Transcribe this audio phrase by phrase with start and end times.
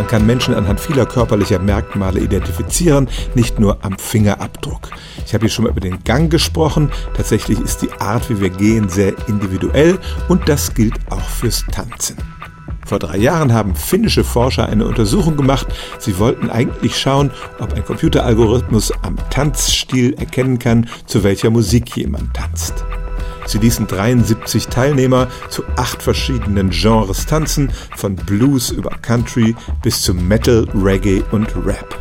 [0.00, 4.88] Man kann Menschen anhand vieler körperlicher Merkmale identifizieren, nicht nur am Fingerabdruck.
[5.26, 6.90] Ich habe hier schon mal über den Gang gesprochen.
[7.14, 9.98] Tatsächlich ist die Art, wie wir gehen, sehr individuell
[10.30, 12.16] und das gilt auch fürs Tanzen.
[12.86, 15.66] Vor drei Jahren haben finnische Forscher eine Untersuchung gemacht.
[15.98, 22.32] Sie wollten eigentlich schauen, ob ein Computeralgorithmus am Tanzstil erkennen kann, zu welcher Musik jemand
[22.32, 22.86] tanzt.
[23.50, 30.14] Sie ließen 73 Teilnehmer zu acht verschiedenen Genres tanzen, von Blues über Country bis zu
[30.14, 31.98] Metal, Reggae und Rap.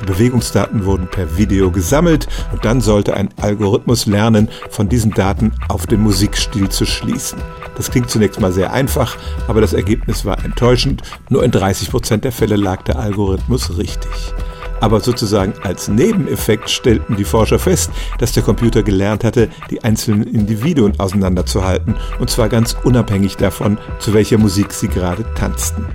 [0.00, 5.52] Die Bewegungsdaten wurden per Video gesammelt und dann sollte ein Algorithmus lernen, von diesen Daten
[5.68, 7.40] auf den Musikstil zu schließen.
[7.76, 9.16] Das klingt zunächst mal sehr einfach,
[9.48, 11.02] aber das Ergebnis war enttäuschend.
[11.30, 14.32] Nur in 30 Prozent der Fälle lag der Algorithmus richtig.
[14.80, 20.24] Aber sozusagen als Nebeneffekt stellten die Forscher fest, dass der Computer gelernt hatte, die einzelnen
[20.24, 25.86] Individuen auseinanderzuhalten, und zwar ganz unabhängig davon, zu welcher Musik sie gerade tanzten.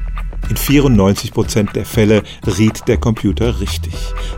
[0.49, 3.95] In 94 Prozent der Fälle riet der Computer richtig.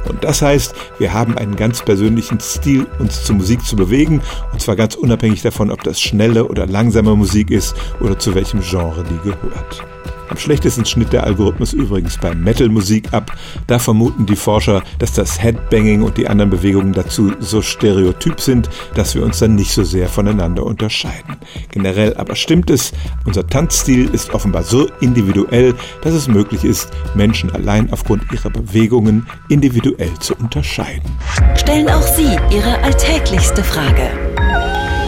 [0.08, 4.22] Und das heißt, wir haben einen ganz persönlichen Stil, uns zur Musik zu bewegen,
[4.53, 8.62] und zwar ganz unabhängig davon, ob das schnelle oder langsame Musik ist oder zu welchem
[8.62, 9.84] Genre die gehört.
[10.30, 13.31] Am schlechtesten schnitt der Algorithmus übrigens bei Metal-Musik ab.
[13.67, 18.69] Da vermuten die Forscher, dass das Headbanging und die anderen Bewegungen dazu so stereotyp sind,
[18.95, 21.38] dass wir uns dann nicht so sehr voneinander unterscheiden.
[21.72, 22.92] Generell aber stimmt es,
[23.25, 29.28] unser Tanzstil ist offenbar so individuell, dass es möglich ist, Menschen allein aufgrund ihrer Bewegungen
[29.50, 31.12] individuell zu unterscheiden.
[31.56, 34.09] Stellen auch Sie Ihre alltäglichste Frage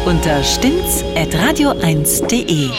[0.05, 2.69] unter stimmtz.radio1.de.